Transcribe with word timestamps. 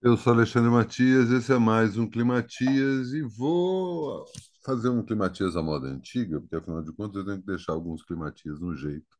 Eu 0.00 0.16
sou 0.16 0.32
Alexandre 0.32 0.70
Matias, 0.70 1.30
esse 1.30 1.52
é 1.52 1.58
mais 1.58 1.96
um 1.98 2.08
Climatias 2.08 3.12
e 3.12 3.20
vou 3.22 4.24
fazer 4.64 4.88
um 4.88 5.04
Climatias 5.04 5.56
à 5.56 5.62
moda 5.62 5.88
antiga, 5.88 6.40
porque 6.40 6.54
afinal 6.54 6.82
de 6.82 6.92
contas 6.92 7.16
eu 7.16 7.24
tenho 7.24 7.40
que 7.40 7.46
deixar 7.46 7.72
alguns 7.72 8.04
Climatias 8.04 8.60
no 8.60 8.76
jeito, 8.76 9.16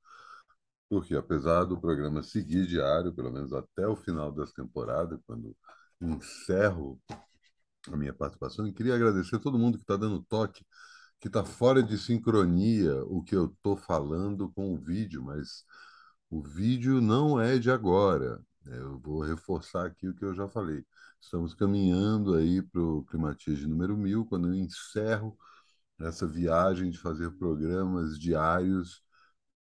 porque 0.89 1.17
apesar 1.17 1.65
do 1.65 1.81
programa 1.81 2.23
seguir 2.23 2.67
diário, 2.67 3.13
pelo 3.15 3.33
menos 3.33 3.53
até 3.53 3.87
o 3.89 3.97
final 3.97 4.33
dessa 4.33 4.53
temporada, 4.55 5.21
quando 5.27 5.57
encerro 6.01 7.01
a 7.89 7.97
minha 7.97 8.15
participação, 8.15 8.67
e 8.67 8.73
queria 8.73 8.95
agradecer 8.95 9.37
a 9.37 9.41
todo 9.41 9.59
mundo 9.59 9.79
que 9.79 9.85
está 9.85 9.97
dando 9.97 10.23
toque, 10.25 10.65
que 11.21 11.29
está 11.29 11.45
fora 11.45 11.83
de 11.83 11.99
sincronia 11.99 13.03
o 13.07 13.23
que 13.23 13.37
eu 13.37 13.47
estou 13.47 13.77
falando 13.77 14.51
com 14.53 14.75
o 14.75 14.79
vídeo, 14.79 15.25
mas 15.25 15.65
o 16.31 16.43
vídeo 16.43 17.01
não 17.01 17.41
é 17.41 17.59
de 17.59 17.71
agora. 17.71 18.41
É, 18.69 18.77
Eu 18.79 18.99
vou 18.99 19.21
reforçar 19.23 19.87
aqui 19.87 20.09
o 20.09 20.15
que 20.15 20.25
eu 20.25 20.35
já 20.35 20.49
falei. 20.49 20.85
Estamos 21.21 21.55
caminhando 21.55 22.35
aí 22.35 22.63
para 22.63 22.81
o 22.83 23.05
Climatias 23.05 23.59
de 23.59 23.67
número 23.67 23.97
1000, 23.97 24.25
quando 24.27 24.49
eu 24.49 24.55
encerro 24.55 25.37
essa 26.01 26.27
viagem 26.27 26.91
de 26.91 26.99
fazer 26.99 27.31
programas 27.39 28.19
diários 28.19 29.03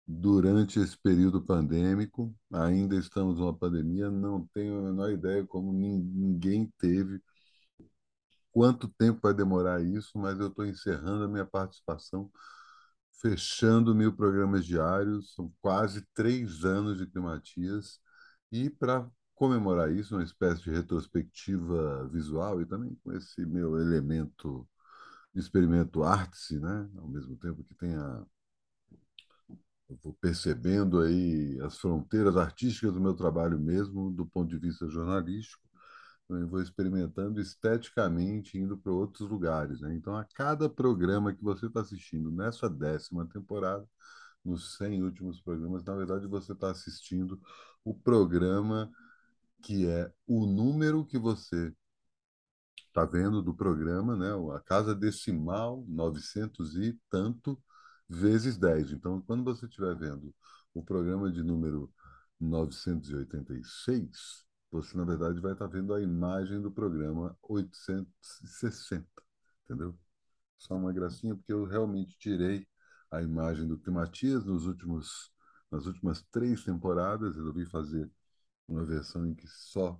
durante 0.07 0.79
esse 0.79 0.97
período 0.97 1.41
pandêmico. 1.43 2.35
Ainda 2.53 2.95
estamos 2.97 3.39
numa 3.39 3.55
pandemia, 3.57 4.11
não 4.11 4.47
tenho 4.53 4.79
a 4.79 4.83
menor 4.83 5.11
ideia 5.11 5.45
como 5.47 5.73
nin- 5.73 6.03
ninguém 6.15 6.71
teve, 6.79 7.21
quanto 8.51 8.87
tempo 8.87 9.19
vai 9.21 9.33
demorar 9.33 9.81
isso, 9.83 10.17
mas 10.17 10.39
eu 10.39 10.47
estou 10.47 10.65
encerrando 10.65 11.25
a 11.25 11.27
minha 11.27 11.45
participação, 11.45 12.31
fechando 13.21 13.95
mil 13.95 14.15
programas 14.15 14.65
diários, 14.65 15.33
são 15.35 15.53
quase 15.61 16.05
três 16.13 16.63
anos 16.65 16.97
de 16.97 17.07
Climatias, 17.07 17.99
e 18.51 18.69
para 18.69 19.09
comemorar 19.35 19.91
isso, 19.91 20.15
uma 20.15 20.23
espécie 20.23 20.63
de 20.63 20.71
retrospectiva 20.71 22.07
visual 22.09 22.61
e 22.61 22.65
também 22.65 22.95
com 23.03 23.11
esse 23.13 23.45
meu 23.45 23.77
elemento 23.79 24.67
experimento 25.35 26.03
arte, 26.03 26.57
né? 26.59 26.89
Ao 26.97 27.07
mesmo 27.07 27.35
tempo 27.37 27.63
que 27.63 27.75
tem 27.75 27.93
a 27.95 28.25
eu 29.89 29.97
vou 30.03 30.13
percebendo 30.13 30.99
aí 31.01 31.59
as 31.61 31.77
fronteiras 31.77 32.35
artísticas 32.37 32.93
do 32.93 32.99
meu 33.01 33.13
trabalho 33.13 33.59
mesmo, 33.59 34.11
do 34.11 34.25
ponto 34.25 34.49
de 34.49 34.57
vista 34.57 34.87
jornalístico. 34.87 35.63
Eu 36.27 36.47
vou 36.47 36.61
experimentando 36.61 37.39
esteticamente, 37.39 38.57
indo 38.57 38.77
para 38.77 38.91
outros 38.91 39.29
lugares. 39.29 39.81
Né? 39.81 39.93
Então, 39.95 40.15
a 40.17 40.25
cada 40.25 40.67
programa 40.67 41.33
que 41.35 41.43
você 41.43 41.67
está 41.67 41.81
assistindo 41.81 42.31
nessa 42.31 42.67
décima 42.67 43.27
temporada, 43.27 43.87
nos 44.45 44.77
100 44.77 45.03
últimos 45.03 45.41
programas, 45.41 45.83
na 45.83 45.95
verdade, 45.95 46.27
você 46.27 46.53
está 46.53 46.71
assistindo 46.71 47.41
o 47.83 47.93
programa 47.93 48.91
que 49.61 49.87
é 49.87 50.11
o 50.27 50.45
número 50.45 51.05
que 51.05 51.17
você 51.17 51.73
está 52.87 53.03
vendo 53.03 53.41
do 53.41 53.53
programa, 53.53 54.15
né? 54.15 54.29
A 54.55 54.59
casa 54.59 54.95
decimal 54.95 55.83
900 55.87 56.75
e 56.77 56.97
tanto 57.09 57.61
vezes 58.07 58.57
10. 58.57 58.91
Então, 58.91 59.21
quando 59.21 59.43
você 59.43 59.65
estiver 59.65 59.95
vendo 59.95 60.33
o 60.73 60.83
programa 60.83 61.31
de 61.31 61.43
número 61.43 61.91
986, 62.39 64.45
você, 64.71 64.97
na 64.97 65.05
verdade, 65.05 65.39
vai 65.39 65.53
estar 65.53 65.67
vendo 65.67 65.93
a 65.93 66.01
imagem 66.01 66.61
do 66.61 66.71
programa 66.71 67.37
860, 67.41 69.07
entendeu? 69.63 69.97
Só 70.57 70.75
uma 70.75 70.93
gracinha, 70.93 71.35
porque 71.35 71.51
eu 71.51 71.65
realmente 71.65 72.17
tirei 72.17 72.67
a 73.15 73.23
imagem 73.23 73.67
do 73.67 73.77
Climatias 73.77 74.45
nos 74.45 74.65
últimos, 74.65 75.31
nas 75.71 75.85
últimas 75.85 76.23
três 76.31 76.63
temporadas. 76.63 77.35
Resolvi 77.35 77.65
fazer 77.65 78.09
uma 78.67 78.83
versão 78.85 79.25
em 79.27 79.33
que 79.35 79.47
só 79.47 79.99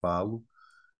falo 0.00 0.46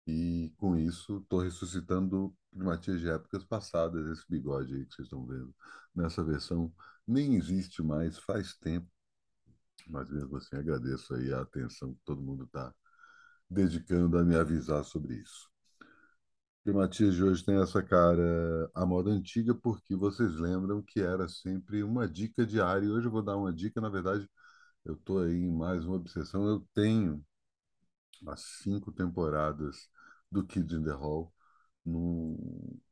e 0.07 0.53
com 0.59 0.77
isso, 0.77 1.19
estou 1.19 1.41
ressuscitando 1.41 2.37
primatias 2.51 3.01
de 3.01 3.09
épocas 3.09 3.45
passadas, 3.45 4.07
esse 4.07 4.25
bigode 4.29 4.75
aí 4.75 4.87
que 4.87 4.95
vocês 4.95 5.07
estão 5.07 5.27
vendo. 5.27 5.55
Nessa 5.95 6.23
versão 6.23 6.73
nem 7.07 7.37
existe 7.37 7.83
mais, 7.83 8.19
faz 8.19 8.55
tempo, 8.57 8.89
mas 9.89 10.11
mesmo 10.11 10.37
assim 10.37 10.57
agradeço 10.57 11.15
aí 11.15 11.33
a 11.33 11.41
atenção 11.43 11.95
que 11.95 12.01
todo 12.05 12.23
mundo 12.23 12.45
está 12.45 12.75
dedicando 13.51 14.19
a 14.19 14.25
me 14.25 14.37
avisar 14.37 14.85
sobre 14.85 15.17
isso. 15.17 15.51
Primatias 16.65 17.15
de 17.15 17.23
hoje 17.23 17.45
tem 17.45 17.61
essa 17.61 17.83
cara 17.83 18.71
à 18.75 18.85
moda 18.87 19.11
antiga, 19.11 19.55
porque 19.55 19.95
vocês 19.95 20.35
lembram 20.37 20.83
que 20.83 21.01
era 21.01 21.29
sempre 21.29 21.83
uma 21.83 22.09
dica 22.09 22.45
diária. 22.47 22.87
E 22.87 22.91
hoje 22.91 23.07
eu 23.07 23.11
vou 23.13 23.23
dar 23.23 23.37
uma 23.37 23.53
dica, 23.53 23.81
na 23.81 23.89
verdade, 23.91 24.29
eu 24.85 24.95
estou 24.95 25.21
aí 25.23 25.35
em 25.35 25.53
mais 25.53 25.85
uma 25.87 25.97
obsessão. 25.97 26.47
Eu 26.49 26.67
tenho 26.75 27.25
as 28.27 28.41
cinco 28.63 28.93
temporadas 28.93 29.89
do 30.31 30.45
Kids 30.47 30.73
in 30.73 30.83
the 30.85 30.93
Hall 30.93 31.33
no, 31.85 32.37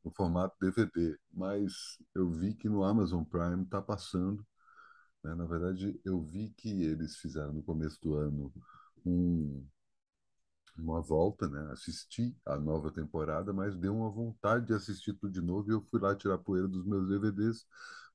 no 0.03 0.11
formato 0.11 0.55
DVD, 0.61 1.17
mas 1.33 1.73
eu 2.15 2.29
vi 2.31 2.53
que 2.55 2.69
no 2.69 2.83
Amazon 2.83 3.23
Prime 3.23 3.63
está 3.63 3.81
passando. 3.81 4.45
né? 5.23 5.35
Na 5.35 5.45
verdade, 5.45 5.99
eu 6.05 6.21
vi 6.23 6.51
que 6.51 6.69
eles 6.83 7.17
fizeram 7.17 7.53
no 7.53 7.63
começo 7.63 7.99
do 8.01 8.15
ano 8.15 8.53
um, 9.05 9.65
uma 10.77 11.01
volta, 11.01 11.47
né? 11.47 11.71
Assisti 11.71 12.35
a 12.45 12.57
nova 12.57 12.91
temporada, 12.91 13.53
mas 13.53 13.75
deu 13.75 13.95
uma 13.95 14.09
vontade 14.09 14.67
de 14.67 14.73
assistir 14.73 15.13
tudo 15.13 15.31
de 15.31 15.41
novo 15.41 15.69
e 15.69 15.73
eu 15.73 15.81
fui 15.81 15.99
lá 15.99 16.15
tirar 16.15 16.37
poeira 16.39 16.67
dos 16.67 16.85
meus 16.85 17.07
DVDs. 17.07 17.65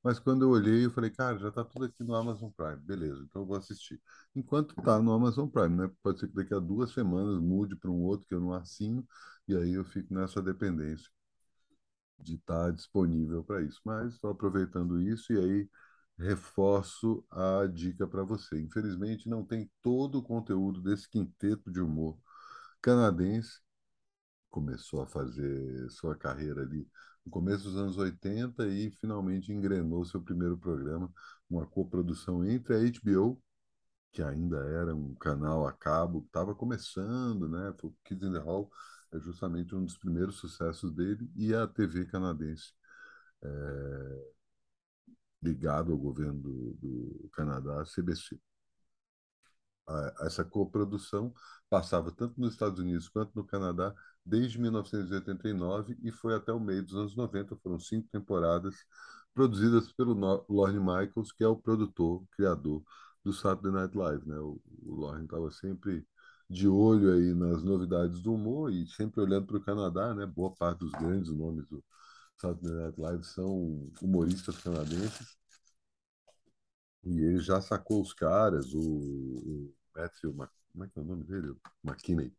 Mas 0.02 0.18
quando 0.18 0.42
eu 0.42 0.50
olhei, 0.50 0.86
eu 0.86 0.90
falei, 0.90 1.10
cara, 1.10 1.38
já 1.38 1.48
está 1.48 1.64
tudo 1.64 1.84
aqui 1.86 2.04
no 2.04 2.14
Amazon 2.14 2.50
Prime. 2.50 2.76
Beleza, 2.76 3.22
então 3.24 3.42
eu 3.42 3.46
vou 3.46 3.56
assistir. 3.56 4.00
Enquanto 4.34 4.78
está 4.78 5.00
no 5.00 5.12
Amazon 5.12 5.48
Prime, 5.48 5.76
né? 5.76 5.90
Pode 6.02 6.20
ser 6.20 6.28
que 6.28 6.34
daqui 6.34 6.54
a 6.54 6.58
duas 6.60 6.92
semanas 6.92 7.40
mude 7.40 7.76
para 7.76 7.90
um 7.90 8.02
outro 8.02 8.26
que 8.26 8.34
eu 8.34 8.40
não 8.40 8.52
assino, 8.54 9.06
e 9.46 9.56
aí 9.56 9.72
eu 9.74 9.84
fico 9.84 10.14
nessa 10.14 10.40
dependência 10.42 11.08
de 12.18 12.34
estar 12.34 12.72
disponível 12.72 13.44
para 13.44 13.62
isso. 13.62 13.80
Mas 13.84 14.14
estou 14.14 14.30
aproveitando 14.30 15.00
isso 15.00 15.32
e 15.32 15.38
aí 15.38 15.68
reforço 16.18 17.24
a 17.30 17.66
dica 17.66 18.06
para 18.06 18.22
você. 18.24 18.60
Infelizmente, 18.60 19.28
não 19.28 19.44
tem 19.44 19.70
todo 19.82 20.18
o 20.18 20.22
conteúdo 20.22 20.82
desse 20.82 21.08
quinteto 21.08 21.70
de 21.70 21.80
humor 21.80 22.18
canadense. 22.82 23.60
Começou 24.50 25.02
a 25.02 25.06
fazer 25.06 25.90
sua 25.90 26.16
carreira 26.16 26.62
ali 26.62 26.88
no 27.24 27.30
começo 27.30 27.64
dos 27.64 27.76
anos 27.76 27.98
80 27.98 28.66
e 28.68 28.90
finalmente 28.92 29.52
engrenou 29.52 30.04
seu 30.04 30.22
primeiro 30.22 30.56
programa, 30.56 31.12
uma 31.48 31.66
coprodução 31.66 32.44
entre 32.44 32.74
a 32.74 32.78
HBO, 32.78 33.40
que 34.12 34.22
ainda 34.22 34.58
era 34.58 34.94
um 34.94 35.14
canal 35.14 35.66
a 35.66 35.72
cabo, 35.72 36.24
estava 36.26 36.54
começando, 36.54 37.48
né? 37.48 37.74
O 37.82 37.94
Kids 38.04 38.28
in 38.28 38.32
the 38.32 38.38
Hall 38.38 38.70
é 39.12 39.18
justamente 39.20 39.74
um 39.74 39.84
dos 39.84 39.98
primeiros 39.98 40.36
sucessos 40.36 40.92
dele, 40.94 41.30
e 41.36 41.54
a 41.54 41.66
TV 41.66 42.06
canadense 42.06 42.72
ligado 45.42 45.92
ao 45.92 45.98
governo 45.98 46.40
do, 46.40 46.74
do 46.80 47.30
Canadá, 47.32 47.84
CBC. 47.84 48.38
Essa 50.20 50.44
coprodução 50.44 51.32
passava 51.70 52.10
tanto 52.10 52.40
nos 52.40 52.52
Estados 52.52 52.78
Unidos 52.78 53.08
quanto 53.08 53.32
no 53.34 53.44
Canadá 53.44 53.94
desde 54.24 54.60
1989 54.60 55.96
e 56.02 56.12
foi 56.12 56.34
até 56.34 56.52
o 56.52 56.60
meio 56.60 56.82
dos 56.84 56.94
anos 56.94 57.16
90. 57.16 57.56
Foram 57.56 57.78
cinco 57.78 58.08
temporadas 58.10 58.74
produzidas 59.34 59.92
pelo 59.92 60.14
Lorne 60.48 60.78
Michaels, 60.78 61.32
que 61.32 61.44
é 61.44 61.48
o 61.48 61.56
produtor, 61.56 62.24
criador 62.32 62.82
do 63.24 63.32
Saturday 63.32 63.72
Night 63.72 63.96
Live. 63.96 64.28
Né? 64.28 64.38
O, 64.38 64.60
o 64.82 64.94
Lorne 64.94 65.24
estava 65.24 65.50
sempre 65.50 66.06
de 66.50 66.66
olho 66.68 67.12
aí 67.12 67.34
nas 67.34 67.62
novidades 67.62 68.20
do 68.20 68.34
humor 68.34 68.72
e 68.72 68.86
sempre 68.86 69.20
olhando 69.20 69.46
para 69.46 69.58
o 69.58 69.64
Canadá, 69.64 70.14
né? 70.14 70.24
Boa 70.26 70.50
parte 70.54 70.80
dos 70.80 70.92
grandes 70.92 71.30
nomes 71.30 71.66
do 71.68 71.84
Saturday 72.38 72.72
Night 72.72 73.00
Live 73.00 73.24
são 73.24 73.90
humoristas 74.00 74.56
canadenses. 74.58 75.36
E 77.04 77.20
ele 77.20 77.38
já 77.40 77.60
sacou 77.60 78.00
os 78.02 78.12
caras, 78.12 78.72
o 78.74 79.72
Matthew, 79.98 80.34
como 80.72 80.84
é 80.84 80.88
que 80.88 80.98
é 80.98 81.02
o 81.02 81.04
nome 81.04 81.24
dele? 81.24 81.56
McKinney. 81.84 82.32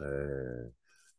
É, 0.00 0.72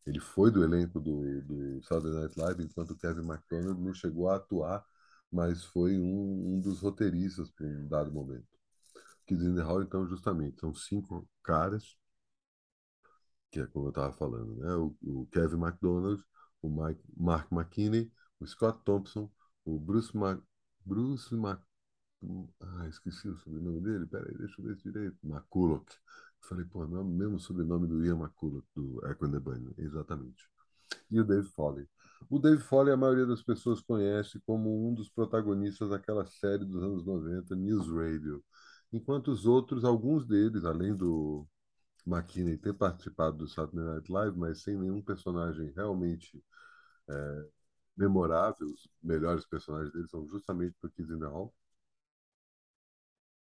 ele 0.06 0.20
foi 0.20 0.52
do 0.52 0.64
elenco 0.64 1.00
do, 1.00 1.42
do 1.44 1.84
Saturday 1.84 2.22
Night 2.22 2.40
Live, 2.40 2.64
enquanto 2.64 2.98
Kevin 2.98 3.28
McDonald 3.28 3.82
não 3.82 3.94
chegou 3.94 4.30
a 4.30 4.38
atuar, 4.38 4.86
mas 5.32 5.64
foi 5.66 5.98
um, 6.00 6.56
um 6.56 6.62
dos 6.62 6.82
roteiristas 6.82 7.50
por 7.52 7.66
um 7.66 7.88
dado 7.88 8.12
momento. 8.12 8.48
Kids 9.28 9.46
in 9.46 9.56
the 9.56 9.62
Hall, 9.62 9.84
então, 9.84 10.08
justamente, 10.08 10.60
são 10.60 10.74
cinco 10.74 11.28
caras, 11.44 11.96
que 13.52 13.60
é 13.60 13.68
como 13.68 13.88
eu 13.88 13.90
estava 13.90 14.14
falando, 14.14 14.56
né? 14.56 14.74
O, 14.76 14.96
o, 15.04 15.28
Kevin 15.28 15.58
McDonald, 15.58 16.24
o 16.62 16.70
Mike, 16.70 17.04
Mark 17.18 17.52
McKinney, 17.52 18.12
o 18.40 18.48
Scott 18.48 18.84
Thompson, 18.84 19.32
o 19.66 19.80
Bruce, 19.80 20.16
Ma, 20.16 20.42
Bruce 20.86 21.34
Mac, 21.36 21.62
ah, 22.62 22.88
esqueci 22.88 23.28
o 23.28 23.36
sobrenome 23.38 23.82
dele. 23.82 24.06
Peraí, 24.06 24.38
deixa 24.38 24.62
eu 24.62 24.66
ver 24.66 24.76
direito. 24.78 25.18
McCulloch. 25.24 25.86
Falei, 26.42 26.66
pô, 26.66 26.86
não 26.88 26.98
é 26.98 27.02
o 27.02 27.06
mesmo 27.06 27.40
sobrenome 27.40 27.88
do 27.88 28.04
Ian 28.06 28.18
McCulloch, 28.18 28.66
do 28.76 29.06
Echo 29.08 29.26
and 29.26 29.32
the 29.32 29.40
Bunny. 29.40 29.74
Exatamente. 29.78 30.50
E 31.12 31.20
o 31.20 31.24
Dave 31.24 31.48
Foley. 31.50 31.88
O 32.30 32.40
Dave 32.40 32.62
Foley, 32.62 32.94
a 32.94 32.98
maioria 32.98 33.26
das 33.26 33.44
pessoas 33.44 33.82
conhece 33.82 34.40
como 34.42 34.88
um 34.88 34.94
dos 34.94 35.10
protagonistas 35.10 35.90
daquela 35.90 36.26
série 36.26 36.66
dos 36.66 36.82
anos 36.84 37.06
90, 37.06 37.56
News 37.56 37.88
Radio. 37.90 38.44
Enquanto 38.92 39.30
os 39.32 39.46
outros, 39.46 39.84
alguns 39.86 40.26
deles, 40.28 40.66
além 40.66 40.96
do, 40.96 41.48
McKinney 42.10 42.58
ter 42.58 42.74
participado 42.74 43.38
do 43.38 43.48
Saturday 43.48 43.86
Night 43.86 44.12
Live, 44.12 44.38
mas 44.38 44.62
sem 44.64 44.78
nenhum 44.78 45.02
personagem 45.02 45.72
realmente 45.76 46.44
é, 47.10 47.46
memorável. 47.98 48.68
Os 48.68 48.90
melhores 49.02 49.46
personagens 49.46 49.94
dele 49.94 50.08
são 50.08 50.28
justamente 50.28 50.76
in 51.00 51.20
the 51.20 51.26
Hall. 51.26 51.54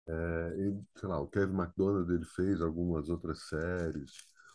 É, 0.07 0.13
e, 0.59 0.83
sei 0.99 1.09
lá, 1.09 1.21
o 1.21 1.27
Kevin 1.29 1.55
McDonald 1.55 2.13
ele 2.13 2.25
fez 2.25 2.61
algumas 2.61 3.09
outras 3.09 3.49
séries. 3.49 4.13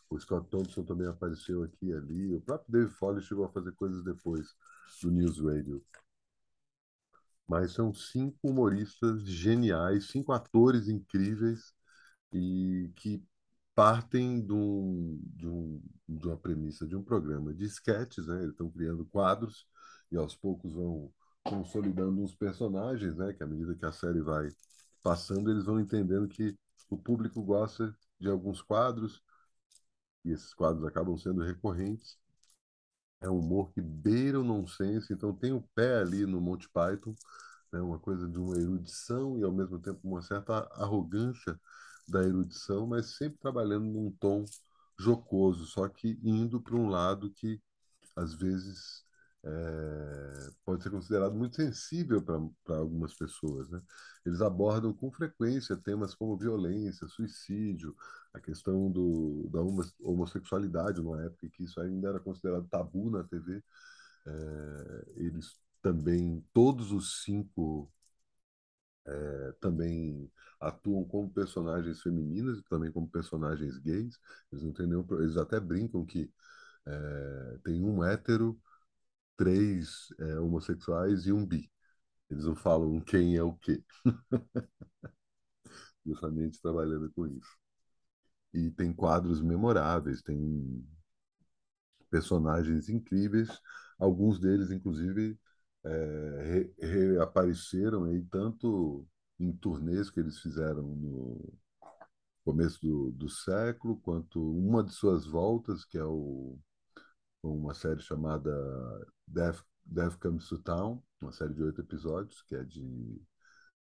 O 0.10 0.20
Scott 0.20 0.50
Thompson 0.50 0.84
também 0.84 1.08
apareceu 1.08 1.64
aqui 1.64 1.88
e 1.88 1.94
ali. 1.94 2.36
O 2.36 2.42
próprio 2.42 2.72
Dave 2.72 2.92
Foley 2.92 3.22
chegou 3.24 3.46
a 3.46 3.50
fazer 3.52 3.72
coisas 3.74 4.04
depois 4.04 4.56
do 5.02 5.12
News 5.12 5.40
Radio. 5.40 5.84
Mas 7.48 7.72
são 7.74 7.94
cinco 7.94 8.38
humoristas 8.44 9.24
geniais, 9.24 10.10
cinco 10.12 10.32
atores 10.32 10.88
incríveis 10.88 11.74
e 12.34 12.92
que 12.96 13.24
partem 13.76 14.46
de, 14.46 14.54
um, 14.54 15.20
de, 15.36 15.48
um, 15.48 15.82
de 16.08 16.28
uma 16.28 16.38
premissa 16.38 16.88
de 16.88 16.96
um 16.96 17.04
programa 17.04 17.54
de 17.54 17.66
sketches, 17.66 18.28
né? 18.28 18.38
Eles 18.40 18.52
estão 18.52 18.70
criando 18.70 19.06
quadros 19.06 19.68
e 20.12 20.18
aos 20.18 20.36
poucos 20.36 20.74
vão 20.74 21.12
consolidando 21.44 22.22
uns 22.22 22.36
personagens, 22.36 23.16
né? 23.16 23.34
Que 23.34 23.44
à 23.44 23.48
medida 23.48 23.76
que 23.76 23.86
a 23.86 23.92
série 23.92 24.22
vai 24.22 24.50
passando, 25.00 25.52
eles 25.52 25.66
vão 25.66 25.80
entendendo 25.80 26.28
que 26.28 26.58
o 26.90 26.98
público 26.98 27.42
gosta 27.44 27.96
de 28.20 28.30
alguns 28.30 28.62
quadros 28.62 29.22
e 30.26 30.32
esses 30.32 30.54
quadros 30.54 30.86
acabam 30.86 31.18
sendo 31.18 31.44
recorrentes. 31.44 32.18
É 33.22 33.30
um 33.30 33.40
humor 33.40 33.72
que 33.72 33.82
beira 33.82 34.40
o 34.40 34.44
nonsense, 34.44 35.12
então 35.14 35.34
tem 35.34 35.52
o 35.52 35.62
pé 35.76 36.00
ali 36.00 36.26
no 36.26 36.40
Monty 36.40 36.70
Python, 36.70 37.14
né? 37.72 37.82
Uma 37.82 38.00
coisa 38.00 38.28
de 38.28 38.38
uma 38.40 38.58
erudição 38.58 39.38
e 39.40 39.44
ao 39.44 39.52
mesmo 39.52 39.80
tempo 39.80 40.00
uma 40.04 40.22
certa 40.22 40.60
arrogância 40.74 41.60
da 42.08 42.24
erudição, 42.24 42.88
mas 42.88 43.18
sempre 43.18 43.40
trabalhando 43.40 43.86
num 43.86 44.12
tom 44.12 44.46
jocoso, 44.98 45.66
só 45.66 45.88
que 45.88 46.20
indo 46.24 46.62
para 46.62 46.76
um 46.76 46.90
lado 46.90 47.30
que 47.32 47.62
às 48.16 48.34
vezes 48.34 49.06
é, 49.44 50.52
pode 50.66 50.84
ser 50.84 50.90
considerado 50.90 51.34
muito 51.36 51.56
sensível 51.56 52.22
para 52.22 52.78
algumas 52.78 53.14
pessoas. 53.16 53.70
Né? 53.70 53.82
Eles 54.26 54.42
abordam 54.42 54.94
com 54.94 55.12
frequência 55.12 55.78
temas 55.78 56.14
como 56.16 56.38
violência, 56.38 57.08
suicídio, 57.08 57.96
a 58.34 58.40
questão 58.40 58.92
do, 58.92 59.50
da 59.52 59.62
homossexualidade, 60.02 61.02
numa 61.02 61.24
época 61.24 61.50
que 61.50 61.64
isso 61.64 61.80
ainda 61.82 62.10
era 62.10 62.20
considerado 62.20 62.68
tabu 62.70 63.10
na 63.10 63.24
TV. 63.24 63.64
É, 64.28 65.04
eles 65.18 65.58
também, 65.82 66.46
todos 66.54 66.92
os 66.92 67.24
cinco 67.24 67.92
é, 69.06 69.52
também 69.60 70.32
atuam 70.60 71.04
como 71.06 71.30
personagens 71.30 72.02
femininas 72.02 72.60
e 72.60 72.64
também 72.64 72.92
como 72.92 73.10
personagens 73.10 73.78
gays. 73.80 74.20
Eles 74.52 74.64
não 74.64 74.74
têm 74.74 74.88
nenhum, 74.88 75.06
eles 75.22 75.38
até 75.38 75.60
brincam 75.60 76.06
que 76.06 76.32
é, 76.86 77.60
tem 77.64 77.84
um 77.84 78.04
hétero, 78.04 78.60
três 79.40 80.10
é, 80.20 80.38
homossexuais 80.38 81.26
e 81.26 81.32
um 81.32 81.46
bi. 81.46 81.72
Eles 82.30 82.44
não 82.44 82.58
falam 82.58 83.00
quem 83.00 83.38
é 83.38 83.42
o 83.42 83.54
quê. 83.54 83.82
Justamente 86.06 86.62
trabalhando 86.62 87.10
com 87.14 87.26
isso. 87.26 87.58
E 88.54 88.70
tem 88.72 88.92
quadros 88.94 89.42
memoráveis, 89.42 90.22
tem 90.22 90.86
personagens 92.10 92.90
incríveis, 92.90 93.48
alguns 93.98 94.40
deles, 94.40 94.72
inclusive, 94.72 95.40
é, 95.86 96.70
reapareceram 96.78 98.04
aí 98.06 98.22
tanto 98.24 99.08
em 99.40 99.54
turnês 99.54 100.10
que 100.10 100.20
eles 100.20 100.40
fizeram 100.40 100.84
no 100.84 101.54
começo 102.44 102.82
do, 102.82 103.12
do 103.12 103.30
século, 103.30 104.02
quanto 104.02 104.42
uma 104.42 104.84
de 104.84 104.92
suas 104.94 105.26
voltas, 105.26 105.86
que 105.86 105.98
é 105.98 106.04
o, 106.04 106.60
uma 107.44 107.74
série 107.74 108.02
chamada 108.02 108.52
Death, 109.28 109.64
Death 109.86 110.18
Comes 110.20 110.48
to 110.48 110.60
Town, 110.60 111.02
uma 111.22 111.32
série 111.32 111.54
de 111.54 111.64
oito 111.64 111.82
episódios, 111.82 112.42
que 112.44 112.56
é 112.56 112.64
de 112.64 113.22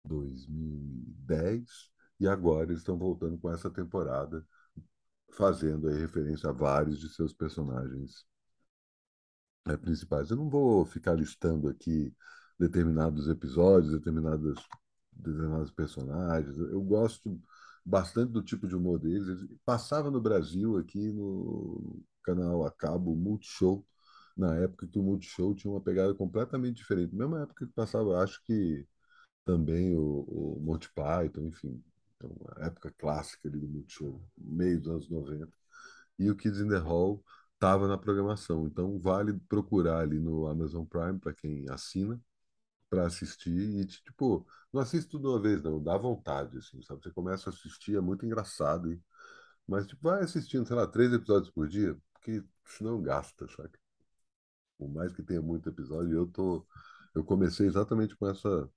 2010, 0.04 1.90
e 2.20 2.28
agora 2.28 2.66
eles 2.66 2.78
estão 2.78 2.98
voltando 2.98 3.38
com 3.38 3.50
essa 3.50 3.70
temporada, 3.70 4.46
fazendo 5.32 5.88
aí 5.88 5.98
referência 5.98 6.50
a 6.50 6.52
vários 6.52 7.00
de 7.00 7.08
seus 7.08 7.32
personagens 7.32 8.24
é, 9.66 9.76
principais. 9.76 10.30
Eu 10.30 10.36
não 10.36 10.48
vou 10.48 10.84
ficar 10.84 11.14
listando 11.14 11.68
aqui 11.68 12.14
determinados 12.58 13.28
episódios, 13.28 13.92
determinadas, 13.92 14.56
determinados 15.12 15.70
personagens. 15.70 16.56
Eu 16.58 16.82
gosto 16.82 17.40
bastante 17.84 18.32
do 18.32 18.42
tipo 18.42 18.66
de 18.66 18.76
humor 18.76 18.98
deles. 18.98 19.26
Passava 19.64 20.10
no 20.10 20.20
Brasil, 20.20 20.76
aqui 20.78 21.10
no 21.12 22.02
canal 22.22 22.64
a 22.66 22.70
cabo, 22.70 23.14
Multishow, 23.14 23.86
na 24.36 24.56
época 24.56 24.86
que 24.88 24.98
o 24.98 25.02
Multishow 25.02 25.54
tinha 25.54 25.72
uma 25.72 25.80
pegada 25.80 26.14
completamente 26.14 26.76
diferente. 26.78 27.14
Mesma 27.14 27.42
época 27.42 27.66
que 27.66 27.72
passava, 27.72 28.22
acho 28.22 28.42
que 28.44 28.86
também 29.44 29.94
o, 29.96 30.24
o 30.28 30.60
Monty 30.60 30.88
Python, 30.94 31.46
enfim, 31.48 31.82
então, 32.16 32.30
uma 32.40 32.66
época 32.66 32.94
clássica 32.98 33.48
ali 33.48 33.58
do 33.58 33.68
Multishow, 33.68 34.22
meio 34.38 34.80
dos 34.80 34.88
anos 34.90 35.10
90. 35.10 35.52
E 36.18 36.30
o 36.30 36.36
Kids 36.36 36.60
in 36.60 36.68
the 36.68 36.78
Hall 36.78 37.22
estava 37.54 37.88
na 37.88 37.98
programação. 37.98 38.66
Então 38.66 38.98
vale 39.00 39.34
procurar 39.48 40.00
ali 40.00 40.18
no 40.18 40.46
Amazon 40.46 40.84
Prime 40.84 41.18
para 41.18 41.34
quem 41.34 41.68
assina 41.70 42.20
para 42.90 43.06
assistir 43.06 43.50
e 43.50 43.86
tipo, 43.86 44.46
não 44.72 44.80
assiste 44.82 45.08
tudo 45.10 45.30
uma 45.30 45.40
vez 45.40 45.62
não, 45.62 45.82
dá 45.82 45.96
vontade 45.96 46.58
assim, 46.58 46.82
sabe? 46.82 47.02
Você 47.02 47.10
começa 47.10 47.48
a 47.50 47.52
assistir, 47.52 47.96
é 47.96 48.00
muito 48.02 48.26
engraçado, 48.26 48.92
hein? 48.92 49.02
mas 49.66 49.86
tipo, 49.86 50.02
vai 50.02 50.22
assistindo, 50.22 50.66
sei 50.66 50.76
lá, 50.76 50.86
três 50.86 51.12
episódios 51.12 51.50
por 51.50 51.68
dia, 51.68 51.96
porque 52.22 52.44
senão 52.64 53.02
gasta, 53.02 53.46
sabe? 53.48 53.78
Por 54.78 54.88
mais 54.90 55.12
que 55.14 55.22
tenha 55.22 55.40
muito 55.42 55.68
episódio, 55.68 56.12
eu 56.14 56.26
tô 56.26 56.66
eu 57.14 57.24
comecei 57.24 57.66
exatamente 57.66 58.16
com 58.16 58.28
essa 58.28 58.68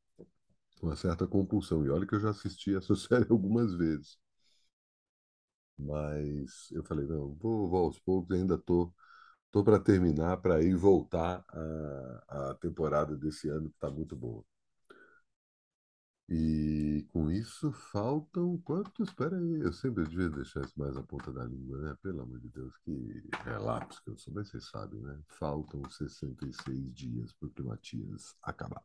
uma 0.81 0.95
certa 0.95 1.27
compulsão. 1.27 1.85
E 1.85 1.89
olha 1.91 2.07
que 2.07 2.15
eu 2.15 2.19
já 2.21 2.31
assisti 2.31 2.75
essa 2.75 2.95
série 2.97 3.27
algumas 3.31 3.73
vezes. 3.75 4.17
Mas 5.77 6.69
eu 6.71 6.83
falei, 6.83 7.05
não, 7.05 7.33
vou, 7.35 7.69
vou 7.69 7.85
aos 7.85 7.99
poucos, 7.99 8.35
ainda 8.35 8.57
tô, 8.57 8.93
tô 9.51 9.63
para 9.63 9.79
terminar, 9.79 10.37
para 10.37 10.61
ir 10.63 10.75
voltar 10.75 11.43
a, 11.49 12.51
a 12.51 12.55
temporada 12.55 13.15
desse 13.17 13.49
ano, 13.49 13.69
que 13.69 13.75
está 13.77 13.89
muito 13.91 14.15
boa. 14.15 14.43
E 16.27 17.05
com 17.11 17.29
isso 17.29 17.71
faltam 17.71 18.57
quantos? 18.59 19.09
Espera 19.09 19.37
aí, 19.37 19.59
eu 19.61 19.71
sempre 19.71 20.05
devia 20.05 20.29
deixar 20.29 20.61
isso 20.61 20.73
mais 20.75 20.95
na 20.95 21.03
ponta 21.03 21.31
da 21.31 21.45
língua, 21.45 21.77
né? 21.79 21.95
Pelo 22.01 22.21
amor 22.23 22.39
de 22.39 22.49
Deus, 22.49 22.75
que 22.83 23.23
relapso 23.43 24.01
que 24.03 24.09
eu 24.09 24.17
sou, 24.17 24.33
mas 24.33 24.49
vocês 24.49 24.67
sabem, 24.69 24.99
né? 25.01 25.19
Faltam 25.27 25.87
66 25.87 26.93
dias 26.95 27.31
para 27.33 27.47
o 27.47 27.51
Climatias 27.51 28.35
acabar. 28.41 28.83